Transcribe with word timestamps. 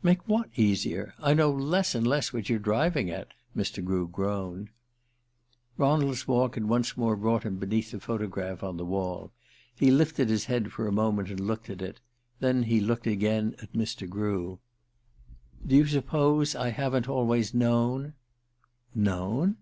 "Make 0.00 0.28
what 0.28 0.48
easier? 0.54 1.12
I 1.18 1.34
know 1.34 1.50
less 1.50 1.96
and 1.96 2.06
less 2.06 2.32
what 2.32 2.48
you're 2.48 2.60
driving 2.60 3.10
at," 3.10 3.34
Mr. 3.56 3.82
Grew 3.84 4.06
groaned. 4.06 4.68
Ronald's 5.76 6.28
walk 6.28 6.54
had 6.54 6.66
once 6.68 6.96
more 6.96 7.16
brought 7.16 7.42
him 7.42 7.56
beneath 7.56 7.90
the 7.90 7.98
photograph 7.98 8.62
on 8.62 8.76
the 8.76 8.84
wall. 8.84 9.32
He 9.74 9.90
lifted 9.90 10.28
his 10.28 10.44
head 10.44 10.70
for 10.70 10.86
a 10.86 10.92
moment 10.92 11.30
and 11.30 11.40
looked 11.40 11.68
at 11.68 11.82
it; 11.82 11.98
then 12.38 12.62
he 12.62 12.78
looked 12.78 13.08
again 13.08 13.56
at 13.60 13.72
Mr. 13.72 14.08
Grew. 14.08 14.60
"Do 15.66 15.74
you 15.74 15.86
suppose 15.88 16.54
I 16.54 16.68
haven't 16.68 17.08
always 17.08 17.52
known?" 17.52 18.14
"Known 18.94 19.56